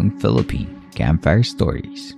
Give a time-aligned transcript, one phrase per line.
[0.00, 2.16] ang Philippine Campfire Stories.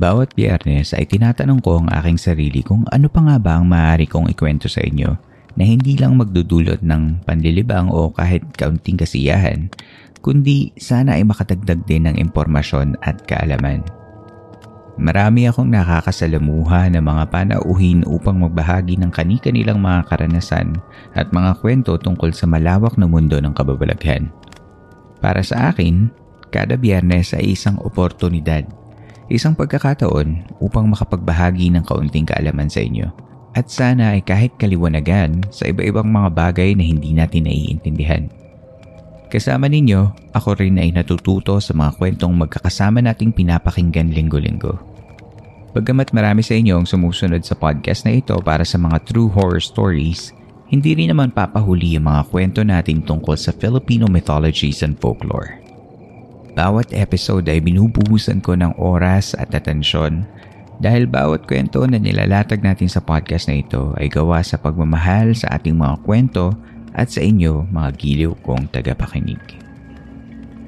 [0.00, 4.08] Bawat biyernes ay tinatanong ko ang aking sarili kung ano pa nga ba ang maaari
[4.08, 5.12] kong ikwento sa inyo
[5.60, 9.68] na hindi lang magdudulot ng panlilibang o kahit kaunting kasiyahan,
[10.24, 13.84] kundi sana ay makatagdag din ng impormasyon at kaalaman.
[15.00, 20.76] Marami akong nakakasalamuha ng mga panauhin upang magbahagi ng kani-kanilang mga karanasan
[21.16, 24.28] at mga kwento tungkol sa malawak na mundo ng kababalaghan.
[25.24, 26.12] Para sa akin,
[26.52, 28.68] kada biyernes ay isang oportunidad,
[29.32, 33.08] isang pagkakataon upang makapagbahagi ng kaunting kaalaman sa inyo.
[33.56, 38.28] At sana ay kahit kaliwanagan sa iba-ibang mga bagay na hindi natin naiintindihan.
[39.32, 44.89] Kasama ninyo, ako rin ay natututo sa mga kwentong magkakasama nating pinapakinggan linggo-linggo.
[45.70, 49.62] Bagamat marami sa inyo ang sumusunod sa podcast na ito para sa mga true horror
[49.62, 50.34] stories,
[50.66, 55.62] hindi rin naman papahuli ang mga kwento natin tungkol sa Filipino mythologies and folklore.
[56.58, 60.26] Bawat episode ay binubuhusan ko ng oras at atensyon
[60.82, 65.54] dahil bawat kwento na nilalatag natin sa podcast na ito ay gawa sa pagmamahal sa
[65.54, 66.50] ating mga kwento
[66.98, 69.38] at sa inyo mga giliw kong tagapakinig.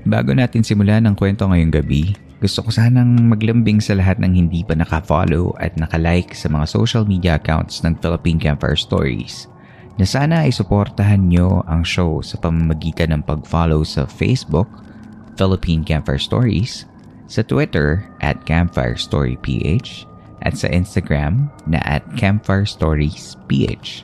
[0.07, 4.67] Bago natin simulan ang kwento ngayong gabi, gusto ko sanang maglambing sa lahat ng hindi
[4.67, 9.47] pa nakafollow at nakalike sa mga social media accounts ng Philippine Campfire Stories
[9.95, 14.67] na sana ay suportahan nyo ang show sa pamamagitan ng pag-follow sa Facebook,
[15.39, 16.89] Philippine Campfire Stories,
[17.31, 20.11] sa Twitter at Campfire Story PH,
[20.43, 24.03] at sa Instagram na at Campfire Stories PH.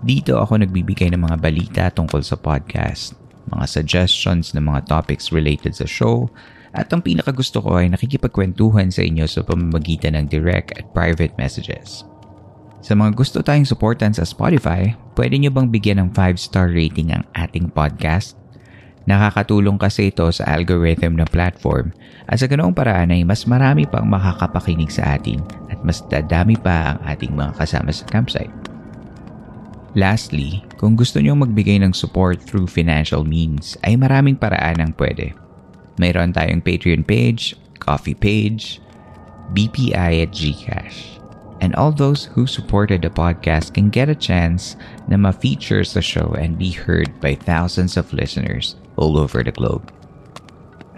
[0.00, 3.12] Dito ako nagbibigay ng mga balita tungkol sa podcast,
[3.52, 6.32] mga suggestions ng mga topics related sa show,
[6.72, 12.08] at ang pinakagusto ko ay nakikipagkwentuhan sa inyo sa pamamagitan ng direct at private messages.
[12.82, 17.22] Sa mga gusto tayong supportan sa Spotify, pwede nyo bang bigyan ng 5-star rating ang
[17.38, 18.34] ating podcast?
[19.06, 21.90] Nakakatulong kasi ito sa algorithm ng platform
[22.30, 26.94] at sa ganoong paraan ay mas marami pang makakapakinig sa atin at mas dadami pa
[26.94, 28.50] ang ating mga kasama sa campsite.
[29.92, 35.36] Lastly, kung gusto nyo magbigay ng support through financial means, ay maraming paraan ang pwede.
[36.00, 38.80] Mayroon tayong Patreon page, coffee page,
[39.52, 41.20] BPI at GCash.
[41.62, 44.74] And all those who supported the podcast can get a chance
[45.06, 49.94] na ma-feature sa show and be heard by thousands of listeners all over the globe.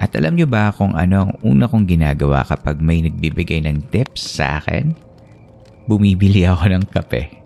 [0.00, 4.40] At alam nyo ba kung ano ang una kong ginagawa kapag may nagbibigay ng tips
[4.40, 4.96] sa akin?
[5.84, 7.43] Bumibili ako ng kape.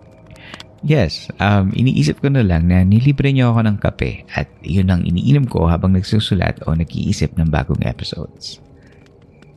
[0.79, 5.03] Yes, um, iniisip ko na lang na nilibre niyo ako ng kape at yun ang
[5.03, 8.63] iniinom ko habang nagsusulat o nag-iisip ng bagong episodes.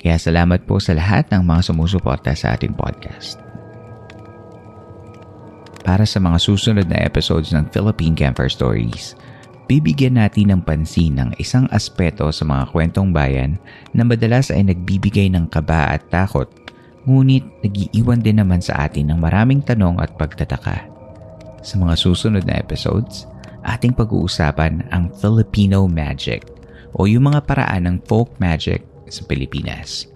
[0.02, 3.38] Kaya salamat po sa lahat ng mga sumusuporta sa ating podcast.
[5.86, 9.14] Para sa mga susunod na episodes ng Philippine Campfire Stories,
[9.70, 13.62] bibigyan natin ng pansin ng isang aspeto sa mga kwentong bayan
[13.94, 16.50] na madalas ay nagbibigay ng kaba at takot,
[17.06, 20.91] ngunit nagiiwan din naman sa atin ng maraming tanong at pagtataka.
[21.62, 23.30] Sa mga susunod na episodes,
[23.62, 26.50] ating pag-uusapan ang Filipino magic
[26.98, 30.10] o yung mga paraan ng folk magic sa Pilipinas.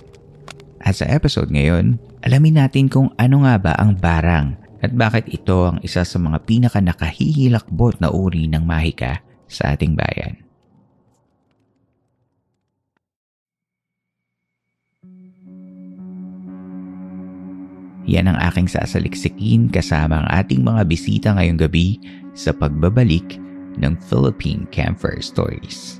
[0.82, 5.70] At sa episode ngayon alamin natin kung ano nga ba ang barang at bakit ito
[5.70, 10.45] ang isa sa mga pinaka nakahihilakbot na uri ng mahika sa ating bayan.
[18.06, 21.98] Yan ang aking sasaliksikin kasama ang ating mga bisita ngayong gabi
[22.38, 23.42] sa pagbabalik
[23.82, 25.98] ng Philippine Camper Stories.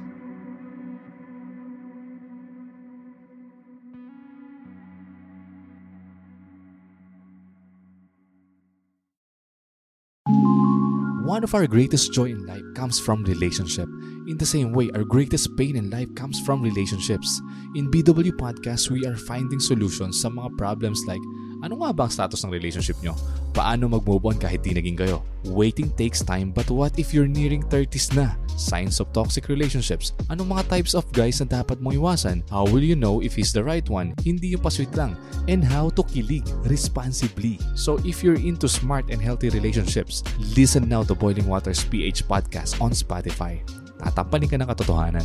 [11.26, 13.90] One of our greatest joy in life comes from relationship.
[14.30, 17.42] In the same way, our greatest pain in life comes from relationships.
[17.74, 21.20] In BW Podcast, we are finding solutions sa mga problems like
[21.62, 23.16] ano nga ba ang status ng relationship nyo?
[23.56, 25.24] Paano mag-move on kahit di naging kayo?
[25.48, 28.36] Waiting takes time but what if you're nearing 30s na?
[28.56, 30.12] Signs of toxic relationships.
[30.28, 32.44] Anong mga types of guys na dapat mong iwasan?
[32.52, 34.12] How will you know if he's the right one?
[34.20, 35.16] Hindi yung pasweet lang.
[35.48, 37.56] And how to kilig responsibly.
[37.78, 40.20] So if you're into smart and healthy relationships,
[40.56, 43.62] listen now to Boiling Waters PH Podcast on Spotify.
[43.96, 45.24] Tatampanin ka ng katotohanan.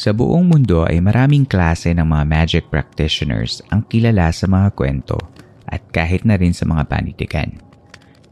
[0.00, 5.20] Sa buong mundo ay maraming klase ng mga magic practitioners ang kilala sa mga kwento
[5.68, 7.52] at kahit na rin sa mga panitikan.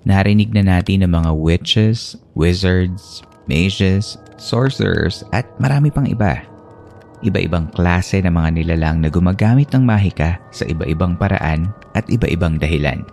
[0.09, 6.41] Narinig na natin ng mga witches, wizards, mages, sorcerers at marami pang iba.
[7.21, 13.05] Iba-ibang klase ng mga nilalang na gumagamit ng mahika sa iba-ibang paraan at iba-ibang dahilan.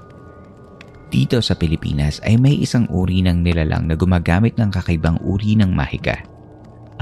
[1.11, 5.75] Dito sa Pilipinas ay may isang uri ng nilalang na gumagamit ng kakaibang uri ng
[5.75, 6.23] mahika,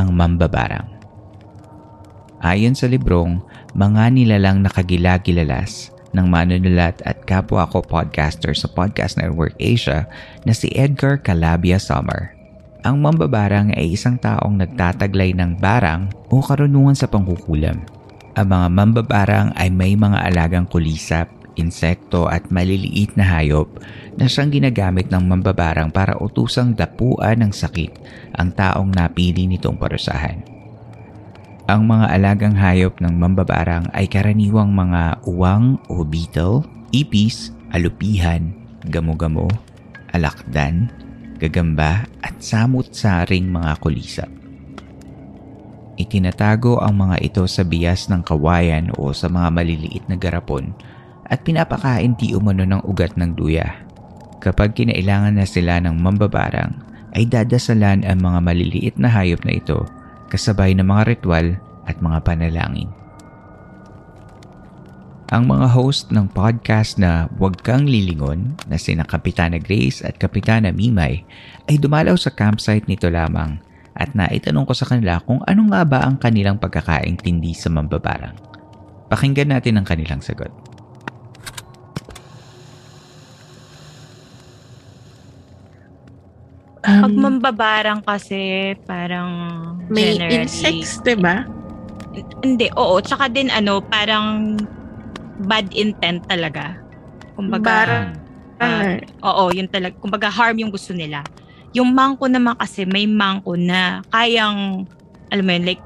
[0.02, 1.03] ang mambabarang.
[2.44, 3.40] Ayon sa librong,
[3.72, 10.12] mga nilalang nakagilagilalas ng manunulat at kapwa ko podcaster sa Podcast Network Asia
[10.44, 12.36] na si Edgar Calabia Summer.
[12.84, 17.80] Ang mambabarang ay isang taong nagtataglay ng barang o karunungan sa pangkukulam.
[18.36, 23.72] Ang mga mambabarang ay may mga alagang kulisap, insekto at maliliit na hayop
[24.20, 28.04] na siyang ginagamit ng mambabarang para utusang dapuan ng sakit
[28.36, 30.53] ang taong napili nitong parusahan.
[31.64, 38.52] Ang mga alagang hayop ng mambabarang ay karaniwang mga uwang o beetle, ipis, alupihan,
[38.92, 39.48] gamo-gamo,
[40.12, 40.92] alakdan,
[41.40, 44.28] gagamba at samut-saring mga kulisap.
[45.96, 50.76] Itinatago ang mga ito sa bias ng kawayan o sa mga maliliit na garapon
[51.32, 53.88] at pinapakain di umano ng ugat ng duya.
[54.44, 56.76] Kapag kinailangan na sila ng mambabarang,
[57.16, 60.03] ay dadasalan ang mga maliliit na hayop na ito
[60.34, 62.90] kasabay ng mga ritual at mga panalangin.
[65.30, 70.74] Ang mga host ng podcast na Huwag Kang Lilingon na sina Kapitana Grace at Kapitana
[70.74, 71.22] Mimay
[71.70, 73.62] ay dumalaw sa campsite nito lamang
[73.94, 78.38] at naitanong ko sa kanila kung ano nga ba ang kanilang pagkakaintindi sa mambabarang.
[79.10, 80.50] Pakinggan natin ang kanilang sagot.
[86.84, 89.32] Pag Um, mambabarang kasi, parang
[89.94, 90.42] may generally...
[90.42, 91.46] insects, di ba?
[92.42, 92.98] Hindi, oo.
[93.00, 94.58] Tsaka din ano, parang
[95.40, 96.78] bad intent talaga.
[97.34, 98.08] Kumbaga, Barang.
[98.62, 98.94] ah,
[99.34, 99.94] oo, yun talaga.
[99.98, 101.26] Kumbaga, harm yung gusto nila.
[101.74, 104.86] Yung mangko naman kasi, may mangko na kayang,
[105.34, 105.82] alam mo yun, like,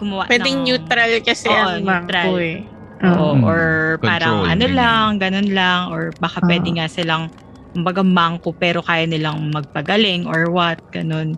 [0.00, 0.80] gumawa Pwedeng ng...
[0.80, 2.24] neutral kasi Oo, ang neutral.
[2.24, 2.58] mangko eh.
[3.00, 3.44] Oo, Mm.
[3.48, 3.60] or
[4.00, 4.76] parang Control, ano ganyan.
[4.76, 6.48] lang, ganun lang, or baka Ah.
[6.48, 7.32] pwede nga silang,
[7.72, 11.36] kumbaga mangko pero kaya nilang magpagaling or what, ganun.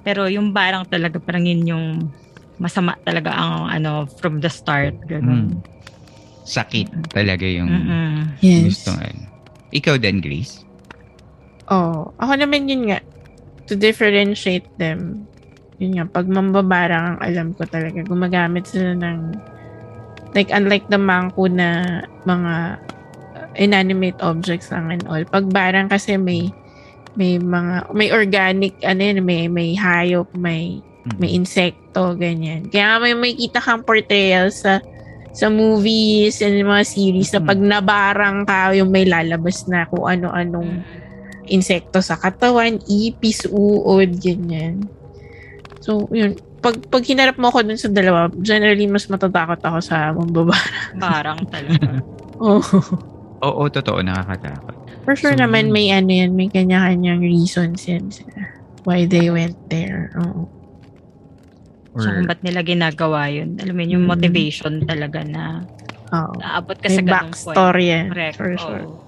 [0.00, 1.86] Pero yung barang talaga, parang yun yung
[2.60, 5.56] masama talaga ang ano, from the start, ganun.
[5.56, 5.60] Mm.
[6.44, 8.14] Sakit talaga yung Mm-mm.
[8.40, 8.74] Yes.
[8.74, 9.28] gusto ano.
[9.70, 10.66] Ikaw din, Grace?
[11.70, 12.98] Oh, ako naman yun nga.
[13.70, 15.30] To differentiate them.
[15.78, 19.38] Yun nga, pag mambabarang ang alam ko talaga, gumagamit sila ng
[20.34, 22.78] like unlike the mangko na mga
[23.58, 25.22] inanimate objects lang and all.
[25.26, 26.50] Pag barang kasi may
[27.18, 31.16] may mga may organic ano yun, may may hayop, may Mm.
[31.16, 32.68] may insekto, ganyan.
[32.68, 34.84] Kaya nga may makita kang portrayal sa
[35.32, 40.84] sa movies and mga series na pag nabarang ka, yung may lalabas na kung ano-anong
[41.48, 44.90] insekto sa katawan, ipis, uod, ganyan.
[45.80, 46.36] So, yun.
[46.60, 50.98] Pag, pag hinarap mo ako dun sa dalawa, generally, mas matatakot ako sa mambabarang.
[51.00, 52.04] Barang talaga.
[52.40, 52.64] Oh.
[53.44, 54.79] Oo, totoo, nakakatakot.
[55.02, 55.74] For sure So, naman, yun.
[55.74, 58.12] may ano yan, may kanya-kanyang reasons yan.
[58.84, 60.12] Why they went there.
[60.16, 60.48] Oo.
[61.90, 63.58] Or, So, kung ba't nila ginagawa yun?
[63.58, 64.12] Alam mo yun, yung Mm.
[64.12, 65.66] motivation talaga na
[66.08, 66.38] Oo.
[66.38, 67.32] naabot ka May sa ganung point.
[67.34, 68.06] backstory yan.
[68.12, 68.36] Correct.
[68.36, 68.84] For sure.
[68.84, 68.98] oo.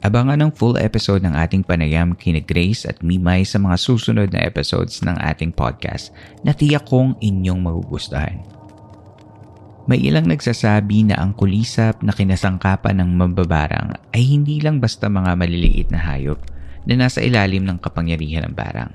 [0.00, 4.38] Abangan ang full episode ng ating panayam kina Grace at Mimay sa mga susunod na
[4.38, 6.14] episodes ng ating podcast
[6.46, 8.38] na tiyak kong inyong magugustuhan.
[9.86, 15.38] May ilang nagsasabi na ang kulisap na kinasangkapan ng mambabarang ay hindi lang basta mga
[15.38, 16.42] maliliit na hayop
[16.90, 18.90] na nasa ilalim ng kapangyarihan ng barang.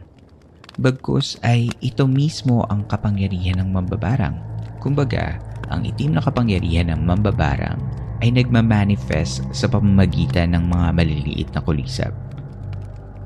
[0.75, 4.35] Bagkus ay ito mismo ang kapangyarihan ng mambabarang.
[4.83, 5.39] Kumbaga,
[5.71, 7.79] ang itim na kapangyarihan ng mambabarang
[8.19, 12.11] ay nagmamanifest sa pamamagitan ng mga maliliit na kulisap.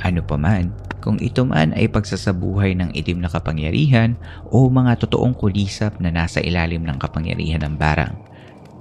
[0.06, 0.70] Ano pa man,
[1.02, 4.14] kung ito man ay pagsasabuhay ng itim na kapangyarihan
[4.54, 8.14] o mga totoong kulisap na nasa ilalim ng kapangyarihan ng barang,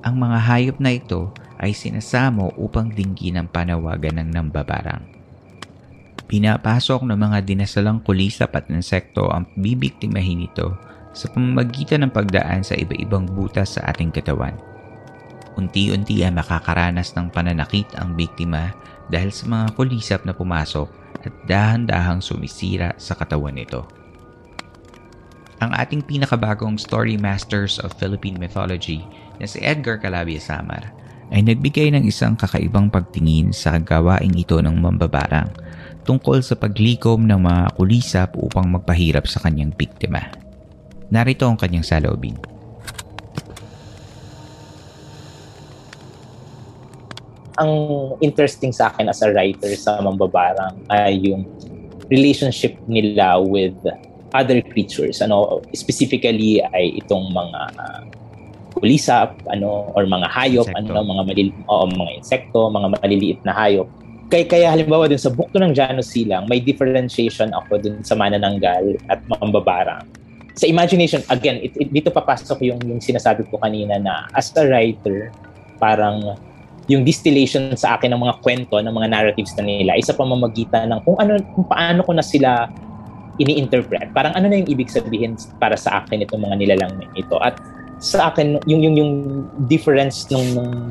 [0.04, 5.00] ang mga hayop na ito ay sinasamo upang dinggin ang panawagan ng nambabarang.
[6.28, 10.76] Pinapasok ng mga dinasalang kulisap at insekto ang bibiktimahin nito
[11.16, 14.52] sa pamamagitan ng pagdaan sa iba-ibang butas sa ating katawan
[15.54, 18.74] unti-unti ay makakaranas ng pananakit ang biktima
[19.06, 23.86] dahil sa mga kulisap na pumasok at dahan-dahang sumisira sa katawan nito.
[25.62, 29.06] Ang ating pinakabagong Story Masters of Philippine Mythology
[29.38, 30.92] na si Edgar Calabia Samar
[31.32, 35.48] ay nagbigay ng isang kakaibang pagtingin sa gawaing ito ng mambabarang
[36.04, 40.28] tungkol sa paglikom ng mga kulisap upang magpahirap sa kanyang biktima.
[41.08, 42.36] Narito ang kanyang salobin.
[47.58, 47.72] Ang
[48.18, 51.46] interesting sa akin as a writer sa Mambabarang ay yung
[52.10, 53.74] relationship nila with
[54.34, 55.22] other creatures.
[55.22, 58.02] Ano, specifically ay itong mga uh,
[58.74, 60.90] kulisap, ano, or mga hayop, Insekto.
[60.92, 63.86] ano, mga malil oo, mga insekto, mga maliliit na hayop.
[64.28, 68.98] Kaya, kaya halimbawa dun sa bukto ng Janus Silang, may differentiation ako dun sa manananggal
[69.06, 70.02] at mambabarang.
[70.58, 74.66] Sa imagination, again, it, it- dito papasok yung, yung sinasabi ko kanina na as a
[74.66, 75.30] writer,
[75.78, 76.34] parang
[76.88, 81.00] yung distillation sa akin ng mga kwento, ng mga narratives na nila, isa pamamagitan ng
[81.04, 82.68] kung ano kung paano ko na sila
[83.40, 84.14] ini-interpret.
[84.14, 87.40] Parang ano na yung ibig sabihin para sa akin itong mga nilalang ito.
[87.42, 87.58] At
[88.04, 89.12] sa akin yung yung yung
[89.70, 90.44] difference nung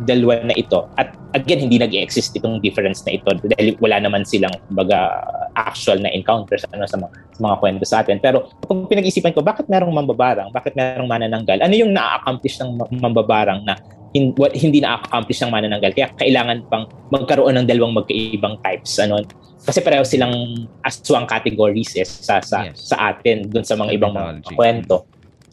[0.07, 4.53] dalawa na ito at again hindi nag-exist itong difference na ito dahil wala naman silang
[4.73, 5.21] baga
[5.53, 9.45] actual na encounters ano sa mga, sa mga kwento sa atin pero kung pinag-isipan ko
[9.45, 13.77] bakit merong mambabarang bakit merong manananggal ano yung na-accomplish ng ma- mambabarang na
[14.13, 15.91] hin- what- hindi na-accomplish ng manananggal.
[15.91, 19.25] Kaya kailangan pang magkaroon ng dalawang magkaibang types ano.
[19.63, 22.93] Kasi pareho silang aswang categories eh, sa sa Yes.
[22.93, 25.07] sa atin dun sa mga ibang mga kwento.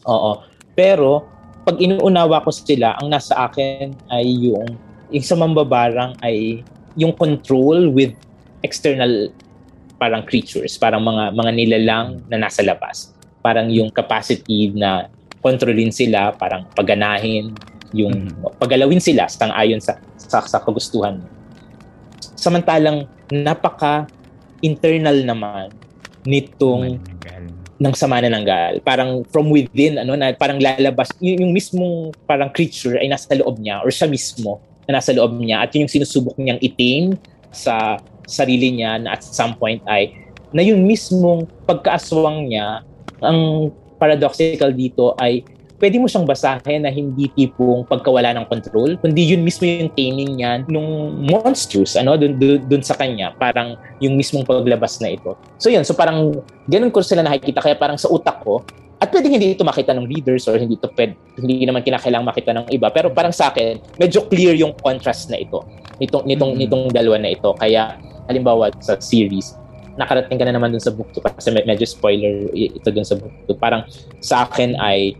[0.05, 0.45] Oo.
[0.77, 1.25] Pero
[1.63, 4.77] pag inuunawa ko sila, ang nasa akin ay yung,
[5.13, 6.65] yung sa mambabarang ay
[6.97, 8.11] yung control with
[8.65, 9.29] external
[10.01, 13.13] parang creatures, parang mga mga nilalang na nasa labas.
[13.45, 15.07] Parang yung capacity na
[15.41, 17.53] kontrolin sila, parang paganahin,
[17.91, 18.57] yung Mhm.
[18.59, 21.19] pagalawin sila sang-ayon sa, sa sa kagustuhan.
[22.35, 24.07] Samantalang napaka
[24.61, 25.69] internal naman
[26.25, 27.01] nitong
[27.81, 28.77] ng sama na nanggal.
[28.85, 33.57] Parang from within, ano, na parang lalabas, yung, yung mismong parang creature ay nasa loob
[33.57, 37.17] niya or siya mismo na nasa loob niya at yun yung sinusubok niyang itim
[37.49, 37.97] sa
[38.29, 40.13] sarili niya na at some point ay
[40.53, 42.85] na yung mismong pagkaaswang niya
[43.17, 45.41] ang paradoxical dito ay
[45.81, 50.37] pwede mo siyang basahin na hindi tipong pagkawala ng control, kundi yun mismo yung taming
[50.37, 55.33] niya nung monstrous, ano, dun, dun, dun sa kanya, parang yung mismong paglabas na ito.
[55.57, 58.61] So yun, so parang ganun ko sila nakikita, kaya parang sa utak ko,
[59.01, 62.53] at pwede hindi ito makita ng readers or hindi ito pwede, hindi naman kinakailangan makita
[62.53, 62.93] ng iba.
[62.93, 65.65] Pero parang sa akin, medyo clear yung contrast na ito.
[65.97, 66.69] Nitong, nitong, mm-hmm.
[66.69, 67.49] nitong dalawa na ito.
[67.57, 67.97] Kaya,
[68.29, 69.57] halimbawa sa series,
[69.97, 73.33] nakarating ka na naman dun sa book 2 kasi medyo spoiler ito dun sa book
[73.49, 73.57] 2.
[73.57, 73.89] Parang
[74.21, 75.17] sa akin ay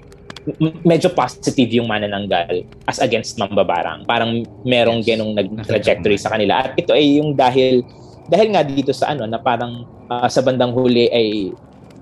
[0.86, 4.06] medyo positive yung manananggal as against mambabarang.
[4.10, 6.66] Parang merong ganong nag-trajectory sa kanila.
[6.66, 7.86] At ito ay yung dahil
[8.30, 11.52] dahil nga dito sa ano na parang uh, sa bandang huli ay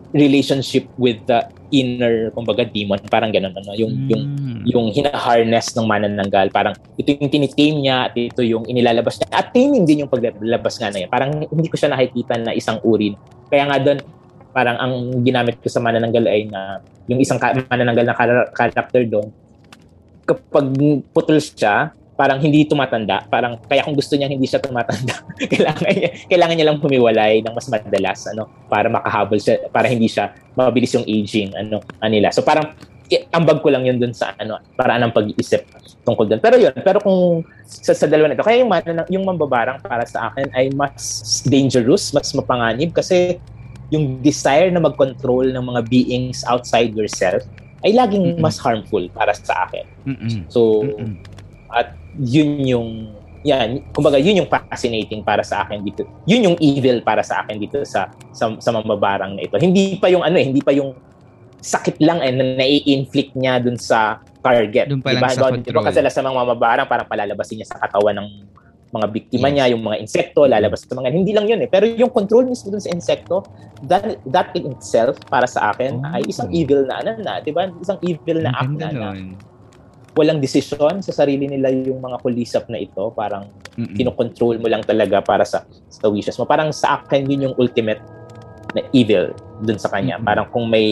[0.09, 2.97] relationship with the inner kumbaga demon.
[3.11, 4.09] Parang ganun ano yung mm.
[4.09, 4.23] yung
[4.65, 6.49] yung hina-harness ng manananggal.
[6.49, 9.27] Parang ito yung tinitame niya at ito yung inilalabas niya.
[9.29, 12.79] At taming din yung paglabas nga na yan parang hindi ko siya nakikita na isang
[12.85, 13.17] urin
[13.49, 13.99] kaya nga doon
[14.51, 17.37] parang ang ginamit ko sa manananggal ay na yung isang
[17.69, 18.17] manananggal na
[18.53, 19.29] character doon
[20.25, 20.65] kapag
[21.09, 23.23] putol siya parang hindi tumatanda.
[23.31, 25.23] Parang kaya kung gusto niya hindi siya tumatanda
[25.55, 30.11] kailangan niya kailangan niya lang humiwalay ng mas madalas ano para makahabol siya para hindi
[30.11, 32.75] siya mabilis yung aging ano anila so parang
[33.33, 35.65] ambag ko lang yun dun sa ano paraan ng pag-iisip
[36.05, 38.69] tungkol doon pero yun pero kung sa, sa dalawa nito kaya yung
[39.09, 43.41] yung mambabarang para sa akin ay mas dangerous mas mapanganib kasi
[43.89, 47.41] yung desire na mag-control ng mga beings outside yourself
[47.85, 48.43] ay laging Mm-mm.
[48.43, 49.85] mas harmful para sa akin.
[50.05, 50.45] Mm-mm.
[50.51, 51.15] So, Mm-mm.
[51.71, 52.89] at yun yung
[53.39, 56.03] yan, kumbaga yun yung fascinating para sa akin dito.
[56.27, 59.55] Yun yung evil para sa akin dito sa sa, sa mamabarang na ito.
[59.55, 60.91] Hindi pa yung ano eh, hindi pa yung
[61.59, 64.91] sakit lang eh na nai-inflict niya dun sa target.
[64.91, 65.27] Dun pa diba?
[65.27, 65.71] lang sa control.
[65.71, 68.27] Diba kasi sa mga mamabarang parang palalabasin niya sa katawan ng
[68.89, 69.53] mga biktima yes.
[69.53, 71.69] niya, yung mga insekto, lalabas sa mga hindi lang yun eh.
[71.69, 73.45] Pero yung control mismo dun sa insekto,
[73.85, 76.15] that, that in itself, para sa akin, oh.
[76.15, 77.69] ay isang evil na ano na, di ba?
[77.81, 79.09] Isang evil na act na, na
[80.17, 83.13] walang desisyon sa sarili nila yung mga kulisap na ito.
[83.13, 83.47] Parang
[83.77, 83.95] Mm-mm.
[83.95, 86.49] kinokontrol mo lang talaga para sa, sa wishes mo.
[86.49, 88.01] Parang sa akin, yun yung ultimate
[88.73, 89.31] na evil
[89.63, 90.17] dun sa kanya.
[90.17, 90.27] Mm-hmm.
[90.27, 90.89] Parang kung may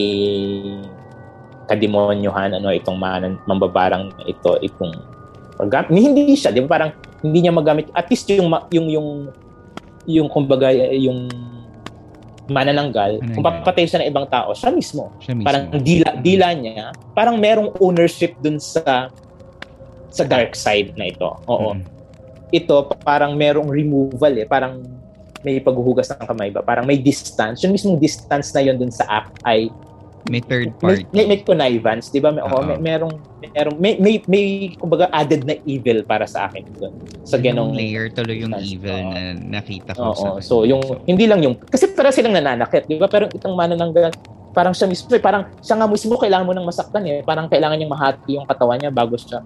[1.67, 5.16] kademonyohan, ano, itong man, mambabarang ito, itong
[5.89, 6.77] hindi siya, di ba?
[6.77, 6.91] Parang
[7.25, 9.07] hindi niya magamit at least yung yung yung
[10.07, 11.27] yung kumbaga yung
[12.47, 13.35] manananggal, Mananggal.
[13.35, 15.11] kung papatay siya ng ibang tao, siya mismo.
[15.19, 15.47] Siya mismo.
[15.51, 19.11] Parang dila, dila niya, parang merong ownership dun sa
[20.07, 21.27] sa dark side na ito.
[21.51, 21.75] Oo.
[21.75, 21.83] Mm.
[22.55, 24.47] Ito, parang merong removal eh.
[24.47, 24.79] Parang
[25.43, 26.63] may paghuhugas ng kamay ba?
[26.63, 27.61] Parang may distance.
[27.67, 29.67] Yung mismong distance na yun dun sa act ay
[30.27, 31.07] may third party.
[31.15, 32.31] May, may, may connivance, di ba?
[32.31, 36.67] May, oh, may, merong, merong, may, may, may, kumbaga, added na evil para sa akin
[36.75, 36.93] doon.
[37.23, 37.75] Sa ganong...
[37.75, 39.21] layer tuloy yung evil uh, na
[39.59, 40.27] nakita ko oh, sa...
[40.43, 43.07] So, yung, hindi lang yung, kasi para silang nananakit, di ba?
[43.07, 44.11] Pero itong manananggal,
[44.57, 47.21] parang siya mismo, eh, parang siya nga mismo kailangan mo nang masaktan eh.
[47.21, 49.45] Parang kailangan niyang mahati yung katawan niya bago siya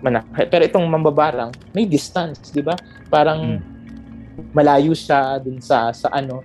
[0.00, 0.48] manakit.
[0.48, 2.72] Pero itong mambabarang, may distance, di ba?
[3.12, 4.56] Parang hmm.
[4.56, 6.40] malayo siya dun sa, sa ano.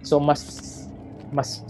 [0.00, 0.42] So, mas,
[1.28, 1.60] mas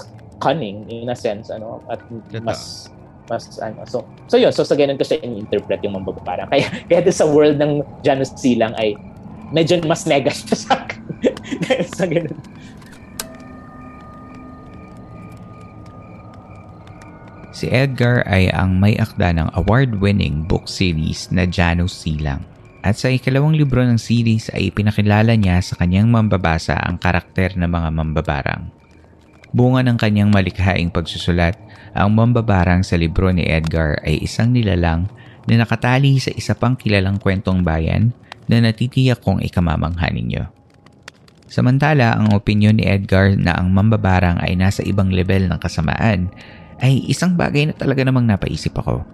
[0.43, 2.03] cunning in a sense ano at
[2.43, 2.91] mas
[3.31, 6.67] mas ano so so yun so sa ganun ko siya in-interpret yung mga parang kaya
[6.91, 8.99] kaya sa world ng Janus Silang ay
[9.53, 11.01] medyo mas negative sa akin.
[11.95, 12.35] Sa ganun.
[17.53, 22.43] Si Edgar ay ang may akda ng award-winning book series na Janus Silang.
[22.83, 27.71] At sa ikalawang libro ng series ay pinakilala niya sa kanyang mambabasa ang karakter ng
[27.71, 28.82] mga mambabarang.
[29.53, 31.61] Bunga ng kanyang malikhaing pagsusulat,
[31.93, 35.13] ang mambabarang sa libro ni Edgar ay isang nilalang
[35.45, 38.17] na nakatali sa isa pang kilalang kwentong bayan
[38.49, 40.49] na natitiyak kong ikamamangha ninyo.
[41.53, 46.33] Samantala, ang opinyon ni Edgar na ang mambabarang ay nasa ibang level ng kasamaan
[46.81, 49.05] ay isang bagay na talaga namang napaisip ako.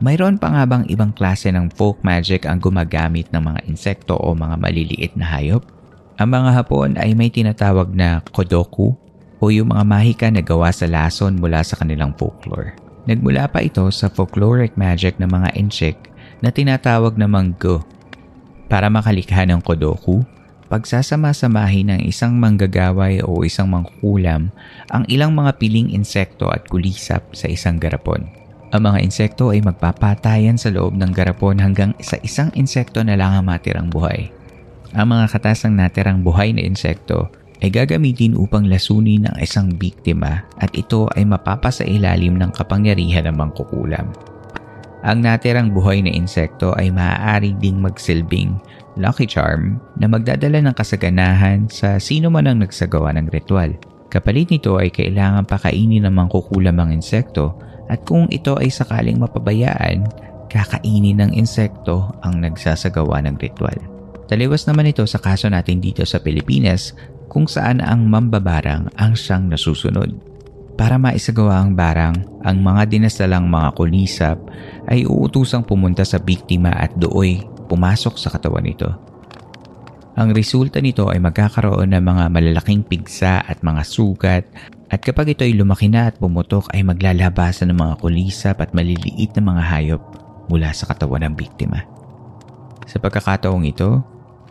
[0.00, 4.32] Mayroon pa nga bang ibang klase ng folk magic ang gumagamit ng mga insekto o
[4.32, 5.60] mga maliliit na hayop?
[6.16, 8.96] Ang mga Hapon ay may tinatawag na kodoku
[9.38, 12.74] o yung mga mahika na gawa sa lason mula sa kanilang folklore.
[13.08, 15.96] Nagmula pa ito sa folkloric magic ng mga Inchik
[16.44, 17.80] na tinatawag namang Go.
[18.68, 20.28] Para makalikha ng Kodoku,
[20.68, 24.52] pagsasama-samahin ng isang manggagaway o isang mangkulam
[24.92, 28.28] ang ilang mga piling insekto at kulisap sa isang garapon.
[28.68, 33.32] Ang mga insekto ay magpapatayan sa loob ng garapon hanggang sa isang insekto na lang
[33.32, 34.28] ang matirang buhay.
[34.92, 40.70] Ang mga katasang natirang buhay na insekto ay gagamitin upang lasunin ang isang biktima at
[40.78, 44.06] ito ay mapapasa ilalim ng kapangyarihan ng mangkukulam.
[45.06, 48.58] Ang natirang buhay na insekto ay maaari ding magsilbing
[48.98, 53.70] lucky charm na magdadala ng kasaganahan sa sino man ang nagsagawa ng ritual.
[54.10, 57.54] Kapalit nito ay kailangan pakainin ng mangkukulam ang insekto
[57.86, 60.02] at kung ito ay sakaling mapabayaan,
[60.50, 63.78] kakainin ng insekto ang nagsasagawa ng ritual.
[64.28, 66.92] Taliwas naman ito sa kaso natin dito sa Pilipinas
[67.28, 70.10] kung saan ang mambabarang ang siyang nasusunod.
[70.78, 74.38] Para maisagawa ang barang, ang mga dinasalang mga kulisap
[74.86, 78.88] ay uutusang pumunta sa biktima at dooy pumasok sa katawan nito.
[80.18, 84.44] Ang resulta nito ay magkakaroon ng mga malalaking pigsa at mga sugat
[84.90, 89.30] at kapag ito ay lumaki na at bumutok ay maglalabasan ng mga kulisap at maliliit
[89.38, 90.02] na mga hayop
[90.50, 91.84] mula sa katawan ng biktima.
[92.88, 94.00] Sa pagkakataong ito,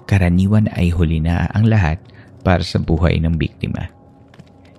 [0.08, 2.00] karaniwan ay huli na ang lahat
[2.48, 3.92] para sa buhay ng biktima.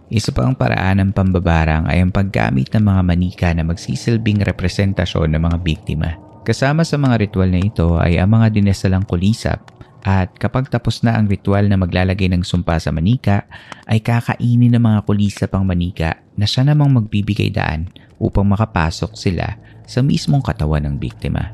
[0.08, 5.36] Isa pa ang paraan ng pambabarang ay ang paggamit ng mga manika na magsisilbing representasyon
[5.36, 6.16] ng mga biktima.
[6.48, 9.68] Kasama sa mga ritual na ito ay ang mga dinasalang kulisap
[10.00, 13.44] at kapag tapos na ang ritual na maglalagay ng sumpa sa manika,
[13.84, 19.60] ay kakainin ng mga kulisap ang manika na siya namang magbibigay daan upang makapasok sila
[19.84, 21.52] sa mismong katawan ng biktima.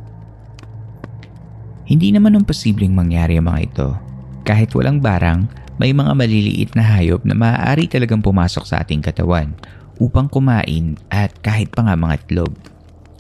[1.91, 3.89] Hindi naman ang posibleng mangyari ang mga ito.
[4.47, 9.51] Kahit walang barang, may mga maliliit na hayop na maaari talagang pumasok sa ating katawan
[9.99, 12.55] upang kumain at kahit pa nga mga itlog.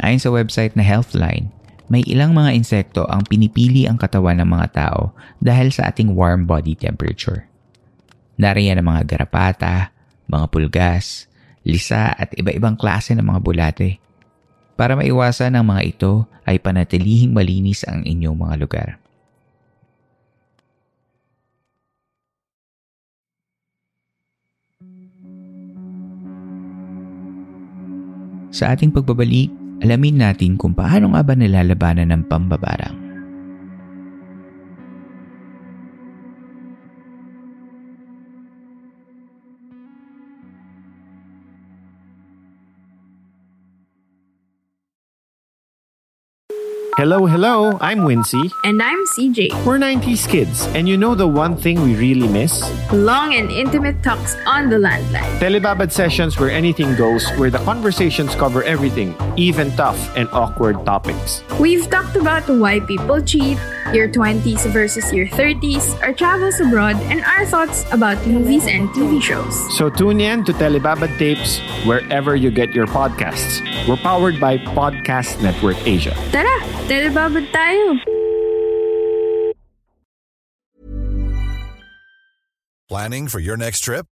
[0.02, 1.50] Ayon sa website na Healthline,
[1.90, 6.48] may ilang mga insekto ang pinipili ang katawan ng mga tao dahil sa ating warm
[6.48, 7.46] body temperature.
[8.40, 9.94] Nariyan ang mga garapata,
[10.26, 11.30] mga pulgas,
[11.62, 13.90] lisa at iba-ibang klase ng mga bulate.
[14.74, 16.12] Para maiwasan ang mga ito
[16.42, 18.88] ay panatilihing malinis ang inyong mga lugar.
[28.54, 29.50] Sa ating pagbabalik,
[29.82, 33.03] alamin natin kung paano nga ba nilalabanan ng pambabarang.
[46.96, 48.52] Hello, hello, I'm Wincy.
[48.62, 49.66] And I'm CJ.
[49.66, 52.62] We're 90s kids, and you know the one thing we really miss?
[52.92, 55.26] Long and intimate talks on the landline.
[55.40, 61.42] Telebabad sessions where anything goes, where the conversations cover everything, even tough and awkward topics.
[61.58, 63.58] We've talked about why people cheat,
[63.92, 69.20] your 20s versus your 30s, our travels abroad, and our thoughts about movies and TV
[69.20, 69.52] shows.
[69.76, 73.60] So tune in to Telebabad Tapes wherever you get your podcasts.
[73.88, 76.14] We're powered by Podcast Network Asia.
[76.32, 77.98] Tara, telebabad tayo!
[82.88, 84.06] Planning for your next trip?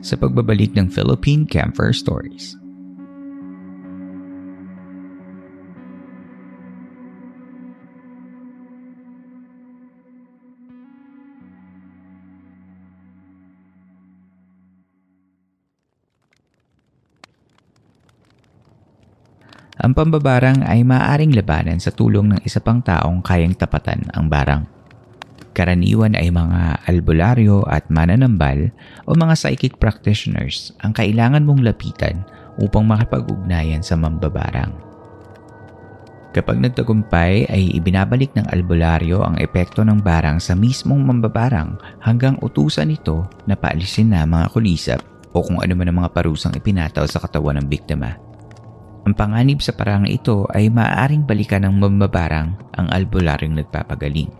[0.00, 2.56] Sa pagbabalik ng Philippine Camper Stories.
[19.80, 24.79] Ang pambabarang ay maaaring labanan sa tulong ng isa pang taong kayang tapatan ang barang.
[25.60, 28.72] Karaniwan ay mga albularyo at mananambal
[29.04, 32.24] o mga psychic practitioners ang kailangan mong lapitan
[32.56, 34.72] upang makipag-ugnayan sa mambabarang.
[36.32, 42.96] Kapag nagtagumpay ay ibinabalik ng albularyo ang epekto ng barang sa mismong mambabarang hanggang utusan
[42.96, 45.04] ito na paalisin na mga kulisap
[45.36, 48.16] o kung ano man ang mga parusang ipinataw sa katawan ng biktima.
[49.04, 52.48] Ang panganib sa parang ito ay maaaring balikan ng mambabarang
[52.80, 54.32] ang albularyong nagpapagaling.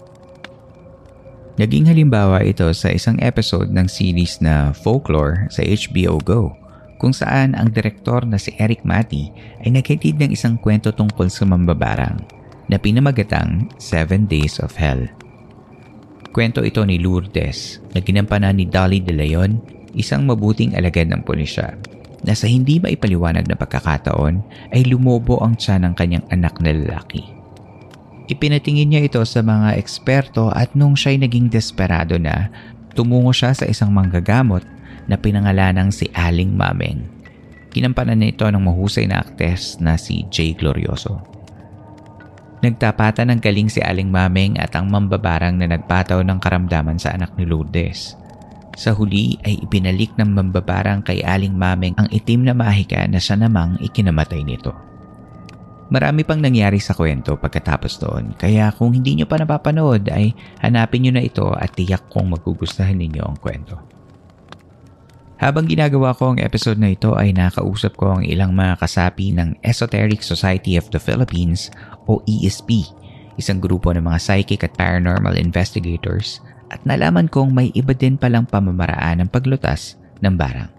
[1.61, 6.57] Naging halimbawa ito sa isang episode ng series na Folklore sa HBO Go
[6.96, 9.29] kung saan ang direktor na si Eric Mati
[9.61, 12.16] ay naghatid ng isang kwento tungkol sa mambabarang
[12.73, 15.05] na pinamagatang Seven Days of Hell.
[16.33, 19.61] Kwento ito ni Lourdes na ginampanan ni Dolly De Leon,
[19.92, 21.77] isang mabuting alagad ng pulisya
[22.25, 24.40] na sa hindi maipaliwanag na pagkakataon
[24.73, 27.39] ay lumobo ang tiyan ng kanyang anak na lalaki.
[28.31, 32.47] Ipinatingin niya ito sa mga eksperto at nung siya'y naging desperado na,
[32.95, 34.62] tumungo siya sa isang manggagamot
[35.11, 37.11] na pinangalanang si Aling Mameng.
[37.75, 41.19] Kinampanan niya ito ng mahusay na aktes na si Jay Glorioso.
[42.62, 47.35] Nagtapatan ng galing si Aling Mameng at ang mambabarang na nagpataw ng karamdaman sa anak
[47.35, 48.14] ni Lourdes.
[48.79, 53.43] Sa huli ay ibinalik ng mambabarang kay Aling Mameng ang itim na mahika na siya
[53.43, 54.89] namang ikinamatay nito.
[55.90, 60.31] Marami pang nangyari sa kwento pagkatapos doon kaya kung hindi nyo pa napapanood ay
[60.62, 63.74] hanapin nyo na ito at tiyak kong magugustahan ninyo ang kwento.
[65.42, 69.59] Habang ginagawa ko ang episode na ito ay nakausap ko ang ilang mga kasapi ng
[69.66, 71.74] Esoteric Society of the Philippines
[72.07, 72.87] o ESP,
[73.35, 76.38] isang grupo ng mga psychic at paranormal investigators
[76.70, 80.70] at nalaman kong may iba din palang pamamaraan ng paglutas ng barang.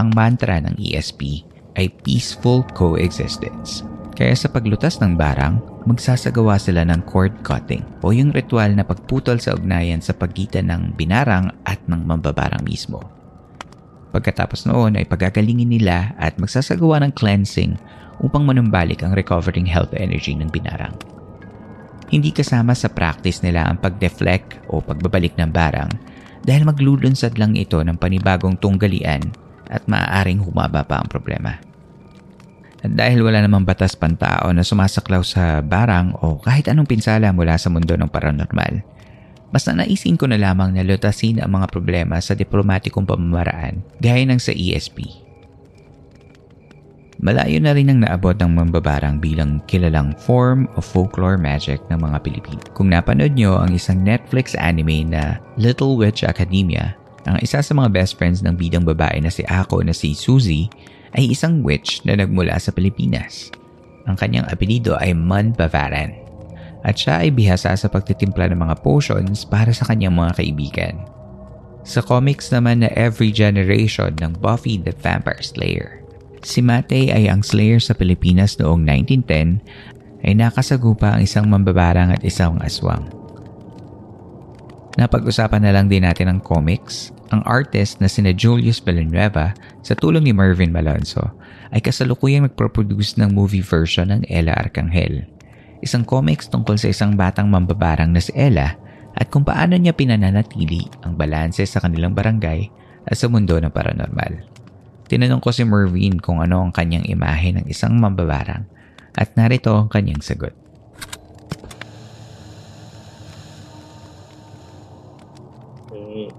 [0.00, 1.44] Ang mantra ng ESP
[1.76, 3.84] ay peaceful coexistence.
[4.16, 9.36] Kaya sa paglutas ng barang, magsasagawa sila ng cord cutting o yung ritual na pagputol
[9.36, 13.04] sa ugnayan sa pagitan ng binarang at ng mambabarang mismo.
[14.16, 17.76] Pagkatapos noon ay pagagalingin nila at magsasagawa ng cleansing
[18.24, 20.96] upang manumbalik ang recovering health energy ng binarang.
[22.08, 25.90] Hindi kasama sa practice nila ang pag-deflect o pagbabalik ng barang
[26.40, 29.28] dahil maglulunsad lang ito ng panibagong tunggalian
[29.68, 31.60] at maaaring humaba pa ang problema.
[32.86, 37.72] Dahil wala namang batas pantao na sumasaklaw sa barang o kahit anong pinsala mula sa
[37.72, 38.82] mundo ng paranormal,
[39.50, 44.38] mas nanaisin ko na lamang na lutasin ang mga problema sa diplomatikong pamamaraan gaya ng
[44.38, 45.26] sa ESP.
[47.16, 52.20] Malayo na rin ang naabot ng mambabarang bilang kilalang form of folklore magic ng mga
[52.20, 52.60] Pilipino.
[52.76, 56.92] Kung napanood nyo ang isang Netflix anime na Little Witch Academia,
[57.24, 60.68] ang isa sa mga best friends ng bidang babae na si Ako na si Suzy
[61.14, 63.54] ay isang witch na nagmula sa Pilipinas.
[64.10, 66.26] Ang kanyang apelido ay Mun Bavaran
[66.86, 70.94] at siya ay bihasa sa pagtitimpla ng mga potions para sa kanyang mga kaibigan.
[71.86, 76.02] Sa comics naman na Every Generation ng Buffy the Vampire Slayer,
[76.42, 82.22] si Matei ay ang Slayer sa Pilipinas noong 1910 ay nakasagupa ang isang mambabarang at
[82.26, 83.06] isang aswang.
[84.96, 90.26] Napag-usapan na lang din natin ang comics ang artist na sina Julius Villanueva sa tulong
[90.26, 91.32] ni Mervin Malonzo
[91.74, 95.26] ay kasalukuyang nagproproduce ng movie version ng Ella Arcangel.
[95.82, 98.78] Isang comics tungkol sa isang batang mambabarang na si Ella
[99.16, 102.68] at kung paano niya pinananatili ang balanse sa kanilang barangay
[103.06, 104.44] at sa mundo ng paranormal.
[105.06, 108.66] Tinanong ko si Mervin kung ano ang kanyang imahe ng isang mambabarang
[109.14, 110.65] at narito ang kanyang sagot.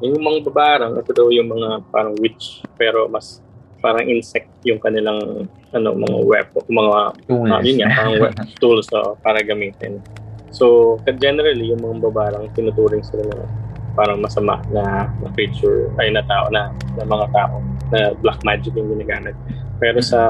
[0.01, 3.41] Yung mga babarang, ito daw yung mga parang witch, pero mas
[3.77, 6.97] parang insect yung kanilang ano mga weapon, mga
[7.29, 8.15] tools, uh, yun nga, parang
[8.61, 10.01] tools uh, para gamitin.
[10.49, 13.45] So, generally, yung mga babarang tinuturing sila na
[13.97, 17.55] parang masama na, na creature, ay na tao, na, na mga tao,
[17.89, 19.33] na black magic yung ginagamit.
[19.81, 20.21] Pero sa,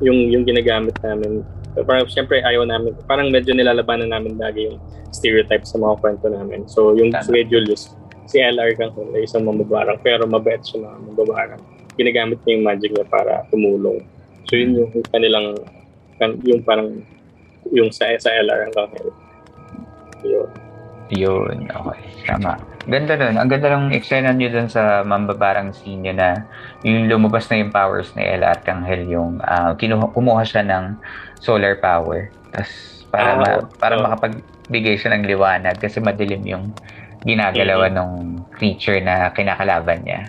[0.00, 1.44] yung, yung ginagamit namin,
[1.84, 4.76] parang siyempre ayaw namin, parang medyo nilalabanan namin lagi yung
[5.12, 6.68] stereotype sa mga kwento namin.
[6.68, 7.44] So, yung Tama.
[7.48, 7.96] Julius,
[8.28, 11.60] si LR kang ay isang mambabarang pero mabait siya na mambabarang.
[11.96, 14.04] Ginagamit niya yung magic niya para tumulong.
[14.46, 15.56] So yun yung kanilang
[16.44, 17.00] yung parang
[17.72, 19.10] yung sa, sa LR hell.
[20.22, 20.48] Yun.
[21.08, 22.04] Yun, okay.
[22.28, 22.60] Tama.
[22.84, 23.40] Ganda nun.
[23.40, 26.28] Ang ganda ng eksena nyo dun sa mambabarang scene nyo na
[26.84, 31.00] yung lumabas na yung powers ni El Arcangel yung uh, kinuha, kumuha siya ng
[31.40, 32.28] solar power.
[32.52, 32.72] Tapos
[33.08, 33.48] para, ah, ma,
[33.80, 36.64] para so, makapagbigay siya ng liwanag kasi madilim yung
[37.28, 38.40] ginagalawan mm-hmm.
[38.40, 40.24] ng creature na kinakalaban niya.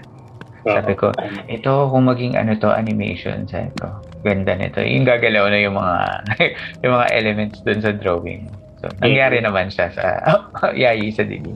[0.68, 1.16] Sabi ko,
[1.48, 4.84] ito kung maging ano to animation, sabi ko, ganda nito.
[4.84, 5.98] Yung gagalaw na yung mga
[6.84, 8.52] yung mga elements dun sa drawing.
[8.84, 10.44] So, nangyari naman siya sa oh,
[10.76, 11.56] yayi sa dilim.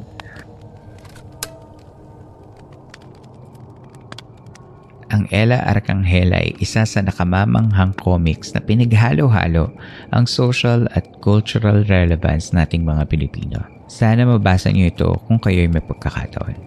[5.13, 9.69] Ang Ella Arcangela ay isa sa nakamamanghang comics na pinaghalo-halo
[10.09, 13.72] ang social at cultural relevance nating mga Pilipino.
[13.93, 16.57] Sana mabasa niyo ito kung kayo'y may pagkakataon.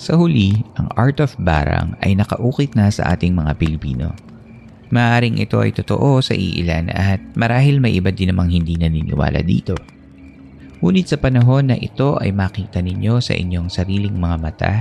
[0.00, 4.16] Sa huli, ang Art of Barang ay nakaukit na sa ating mga Pilipino.
[4.88, 9.76] Maaring ito ay totoo sa iilan at marahil may iba din namang hindi naniniwala dito.
[10.80, 14.74] Ngunit sa panahon na ito ay makita ninyo sa inyong sariling mga mata,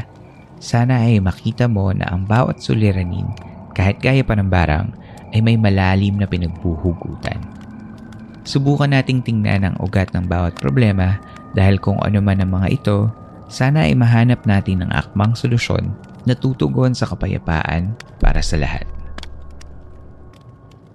[0.64, 3.28] sana ay makita mo na ang bawat suliranin,
[3.76, 4.88] kahit gaya pa ng barang,
[5.36, 7.61] ay may malalim na pinagbuhugutan.
[8.42, 11.22] Subukan nating tingnan ang ugat ng bawat problema
[11.54, 13.12] dahil kung ano man ang mga ito,
[13.52, 15.94] sana ay mahanap natin ang akmang solusyon
[16.26, 18.86] natutugon sa kapayapaan para sa lahat.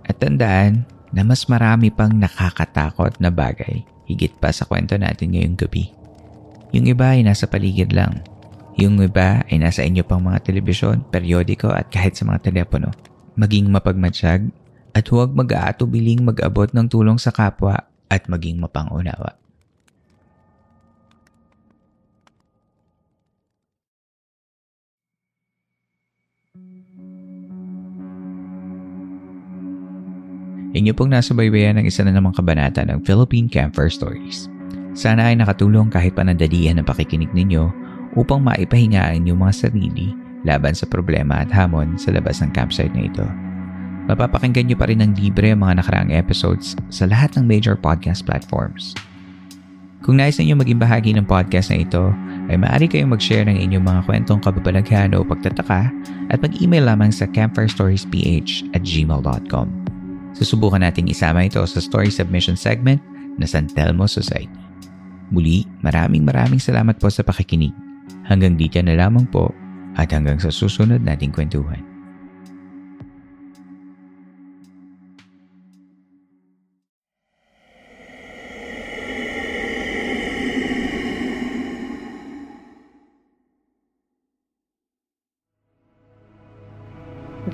[0.06, 5.58] At tandaan na mas marami pang nakakatakot na bagay higit pa sa kwento natin ngayong
[5.58, 5.90] gabi.
[6.74, 8.22] Yung iba ay nasa paligid lang.
[8.78, 12.92] Yung iba ay nasa inyo pang mga telebisyon, periodiko at kahit sa mga telepono.
[13.34, 14.46] Maging mapagmatsyag
[14.96, 19.36] at huwag mag-aatubiling mag-abot ng tulong sa kapwa at maging mapangunawa.
[30.76, 34.48] Inyo pong nasa baybayan ng isa na namang kabanata ng Philippine Camper Stories.
[34.92, 37.68] Sana ay nakatulong kahit panandalian ang pakikinig ninyo
[38.16, 40.12] upang maipahingaan yung mga sarili
[40.44, 43.24] laban sa problema at hamon sa labas ng campsite na ito.
[44.06, 48.22] Mapapakinggan nyo pa rin ng libre ang mga nakaraang episodes sa lahat ng major podcast
[48.22, 48.94] platforms.
[50.06, 52.14] Kung nais ninyo maging bahagi ng podcast na ito,
[52.46, 55.90] ay maaari kayong mag-share ng inyong mga kwentong kababalaghan o pagtataka
[56.30, 58.06] at mag-email lamang sa campfirestoriesph
[58.70, 59.66] at gmail.com.
[60.38, 63.02] Susubukan nating isama ito sa story submission segment
[63.34, 64.52] na San Telmo Society.
[65.34, 67.74] Muli, maraming maraming salamat po sa pakikinig.
[68.30, 69.50] Hanggang dito na lamang po
[69.98, 71.82] at hanggang sa susunod nating kwentuhan.